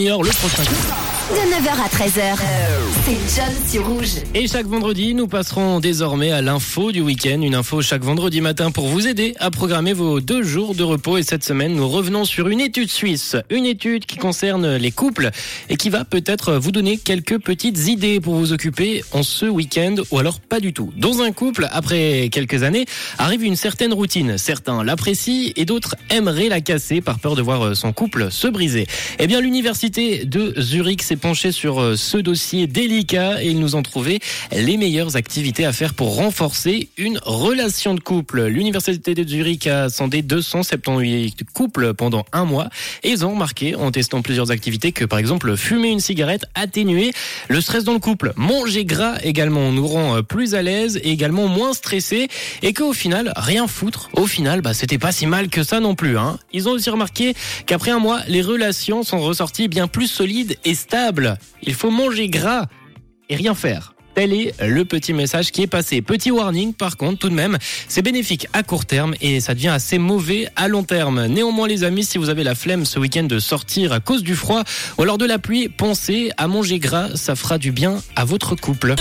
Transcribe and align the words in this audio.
le 0.00 0.30
prochain. 0.38 1.07
De 1.28 1.34
9h 1.34 1.68
à 1.68 1.88
13h, 1.88 2.38
c'est 3.04 3.36
John 3.36 3.54
sur 3.68 3.86
Rouge. 3.86 4.22
Et 4.34 4.48
chaque 4.48 4.64
vendredi, 4.64 5.12
nous 5.12 5.28
passerons 5.28 5.78
désormais 5.78 6.32
à 6.32 6.40
l'info 6.40 6.90
du 6.90 7.02
week-end. 7.02 7.42
Une 7.42 7.54
info 7.54 7.82
chaque 7.82 8.02
vendredi 8.02 8.40
matin 8.40 8.70
pour 8.70 8.86
vous 8.86 9.06
aider 9.06 9.34
à 9.38 9.50
programmer 9.50 9.92
vos 9.92 10.20
deux 10.20 10.42
jours 10.42 10.74
de 10.74 10.82
repos. 10.82 11.18
Et 11.18 11.22
cette 11.22 11.44
semaine, 11.44 11.74
nous 11.74 11.86
revenons 11.86 12.24
sur 12.24 12.48
une 12.48 12.62
étude 12.62 12.90
suisse. 12.90 13.36
Une 13.50 13.66
étude 13.66 14.06
qui 14.06 14.16
concerne 14.16 14.76
les 14.76 14.90
couples 14.90 15.28
et 15.68 15.76
qui 15.76 15.90
va 15.90 16.06
peut-être 16.06 16.54
vous 16.54 16.72
donner 16.72 16.96
quelques 16.96 17.38
petites 17.38 17.88
idées 17.88 18.20
pour 18.20 18.34
vous 18.34 18.54
occuper 18.54 19.04
en 19.12 19.22
ce 19.22 19.44
week-end 19.44 19.96
ou 20.10 20.18
alors 20.18 20.40
pas 20.40 20.60
du 20.60 20.72
tout. 20.72 20.94
Dans 20.96 21.20
un 21.20 21.32
couple, 21.32 21.68
après 21.72 22.30
quelques 22.32 22.62
années, 22.62 22.86
arrive 23.18 23.44
une 23.44 23.56
certaine 23.56 23.92
routine. 23.92 24.38
Certains 24.38 24.82
l'apprécient 24.82 25.52
et 25.56 25.66
d'autres 25.66 25.94
aimeraient 26.08 26.48
la 26.48 26.62
casser 26.62 27.02
par 27.02 27.18
peur 27.18 27.36
de 27.36 27.42
voir 27.42 27.76
son 27.76 27.92
couple 27.92 28.30
se 28.30 28.48
briser. 28.48 28.86
Eh 29.18 29.26
bien, 29.26 29.42
l'université 29.42 30.24
de 30.24 30.54
Zurich 30.58 31.02
s'est 31.02 31.17
penché 31.18 31.52
sur 31.52 31.80
euh, 31.80 31.96
ce 31.96 32.16
dossier 32.16 32.66
délicat 32.66 33.42
et 33.42 33.48
ils 33.48 33.58
nous 33.58 33.76
ont 33.76 33.82
trouvé 33.82 34.20
les 34.52 34.76
meilleures 34.76 35.16
activités 35.16 35.64
à 35.64 35.72
faire 35.72 35.94
pour 35.94 36.16
renforcer 36.16 36.88
une 36.96 37.18
relation 37.24 37.94
de 37.94 38.00
couple. 38.00 38.44
L'université 38.46 39.14
de 39.14 39.28
Zurich 39.28 39.66
a 39.66 39.88
sondé 39.90 40.22
278 40.22 41.44
couples 41.52 41.94
pendant 41.94 42.24
un 42.32 42.44
mois 42.44 42.68
et 43.02 43.10
ils 43.10 43.26
ont 43.26 43.30
remarqué 43.30 43.74
en 43.74 43.90
testant 43.90 44.22
plusieurs 44.22 44.50
activités 44.50 44.92
que 44.92 45.04
par 45.04 45.18
exemple 45.18 45.56
fumer 45.56 45.88
une 45.90 46.00
cigarette 46.00 46.46
atténuait 46.54 47.12
le 47.48 47.60
stress 47.60 47.84
dans 47.84 47.94
le 47.94 47.98
couple. 47.98 48.32
Manger 48.36 48.84
gras 48.84 49.16
également 49.22 49.72
nous 49.72 49.86
rend 49.86 50.16
euh, 50.16 50.22
plus 50.22 50.54
à 50.54 50.62
l'aise 50.62 50.96
et 51.02 51.10
également 51.10 51.48
moins 51.48 51.72
stressé 51.72 52.28
et 52.62 52.72
qu'au 52.72 52.92
final 52.92 53.32
rien 53.36 53.66
foutre. 53.66 54.10
Au 54.14 54.26
final, 54.26 54.60
bah, 54.60 54.74
c'était 54.74 54.98
pas 54.98 55.12
si 55.12 55.26
mal 55.26 55.48
que 55.48 55.62
ça 55.62 55.80
non 55.80 55.94
plus. 55.94 56.16
Hein. 56.16 56.38
Ils 56.52 56.68
ont 56.68 56.72
aussi 56.72 56.90
remarqué 56.90 57.34
qu'après 57.66 57.90
un 57.90 57.98
mois, 57.98 58.20
les 58.28 58.42
relations 58.42 59.02
sont 59.02 59.20
ressorties 59.20 59.68
bien 59.68 59.88
plus 59.88 60.06
solides 60.06 60.56
et 60.64 60.74
stables 60.74 61.07
il 61.62 61.74
faut 61.74 61.90
manger 61.90 62.28
gras 62.28 62.66
et 63.28 63.36
rien 63.36 63.54
faire. 63.54 63.94
Tel 64.14 64.32
est 64.32 64.52
le 64.60 64.84
petit 64.84 65.12
message 65.12 65.52
qui 65.52 65.62
est 65.62 65.68
passé. 65.68 66.02
Petit 66.02 66.32
warning, 66.32 66.74
par 66.74 66.96
contre, 66.96 67.18
tout 67.18 67.28
de 67.28 67.34
même, 67.34 67.56
c'est 67.86 68.02
bénéfique 68.02 68.48
à 68.52 68.64
court 68.64 68.84
terme 68.84 69.14
et 69.20 69.40
ça 69.40 69.54
devient 69.54 69.68
assez 69.68 69.98
mauvais 69.98 70.48
à 70.56 70.66
long 70.66 70.82
terme. 70.82 71.26
Néanmoins, 71.26 71.68
les 71.68 71.84
amis, 71.84 72.02
si 72.02 72.18
vous 72.18 72.28
avez 72.28 72.42
la 72.42 72.56
flemme 72.56 72.84
ce 72.84 72.98
week-end 72.98 73.24
de 73.24 73.38
sortir 73.38 73.92
à 73.92 74.00
cause 74.00 74.24
du 74.24 74.34
froid 74.34 74.64
ou 74.96 75.02
alors 75.02 75.18
de 75.18 75.24
la 75.24 75.38
pluie, 75.38 75.68
pensez 75.68 76.32
à 76.36 76.48
manger 76.48 76.80
gras, 76.80 77.14
ça 77.14 77.36
fera 77.36 77.58
du 77.58 77.70
bien 77.70 78.02
à 78.16 78.24
votre 78.24 78.56
couple. 78.56 78.96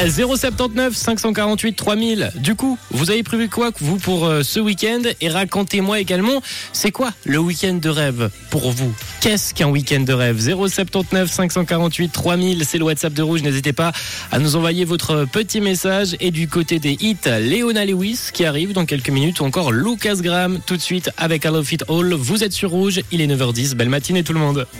079 0.00 0.96
548 0.96 1.74
3000. 1.74 2.32
Du 2.36 2.54
coup, 2.54 2.78
vous 2.90 3.10
avez 3.10 3.22
prévu 3.22 3.48
quoi 3.48 3.70
vous 3.80 3.98
pour 3.98 4.26
euh, 4.26 4.42
ce 4.42 4.58
week-end? 4.58 5.02
Et 5.20 5.28
racontez-moi 5.28 6.00
également, 6.00 6.42
c'est 6.72 6.90
quoi 6.90 7.12
le 7.24 7.38
week-end 7.38 7.74
de 7.74 7.88
rêve 7.88 8.30
pour 8.50 8.70
vous? 8.72 8.92
Qu'est-ce 9.20 9.54
qu'un 9.54 9.68
week-end 9.68 10.00
de 10.00 10.12
rêve? 10.12 10.40
079 10.40 11.30
548 11.30 12.08
3000, 12.10 12.64
c'est 12.66 12.78
le 12.78 12.84
WhatsApp 12.84 13.12
de 13.12 13.22
Rouge. 13.22 13.42
N'hésitez 13.42 13.72
pas 13.72 13.92
à 14.30 14.38
nous 14.38 14.56
envoyer 14.56 14.84
votre 14.84 15.26
petit 15.30 15.60
message. 15.60 16.16
Et 16.20 16.30
du 16.30 16.48
côté 16.48 16.78
des 16.78 16.96
hits, 17.00 17.16
Léona 17.26 17.84
Lewis 17.84 18.30
qui 18.32 18.44
arrive 18.44 18.72
dans 18.72 18.86
quelques 18.86 19.10
minutes 19.10 19.40
ou 19.40 19.44
encore 19.44 19.72
Lucas 19.72 20.16
Graham 20.16 20.58
tout 20.66 20.76
de 20.76 20.82
suite 20.82 21.10
avec 21.16 21.44
I 21.44 21.48
Love 21.48 21.72
It 21.72 21.84
All. 21.88 22.14
Vous 22.14 22.42
êtes 22.42 22.52
sur 22.52 22.70
Rouge, 22.70 23.00
il 23.12 23.20
est 23.20 23.26
9h10. 23.26 23.74
Belle 23.74 23.88
matinée 23.88 24.24
tout 24.24 24.32
le 24.32 24.40
monde. 24.40 24.66